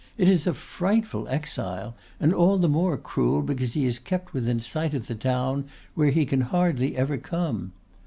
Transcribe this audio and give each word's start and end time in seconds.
It 0.17 0.27
is 0.27 0.47
a 0.47 0.55
frightful 0.55 1.27
exile, 1.27 1.95
and 2.19 2.33
all 2.33 2.57
the 2.57 2.67
more 2.67 2.97
cruel 2.97 3.43
because 3.43 3.73
he 3.73 3.85
is 3.85 3.99
kept 3.99 4.33
within 4.33 4.59
sight 4.59 4.95
of 4.95 5.05
the 5.05 5.13
town 5.13 5.65
where 5.93 6.09
he 6.09 6.25
can 6.25 6.41
hardly 6.41 6.97
ever 6.97 7.19
come. 7.19 7.71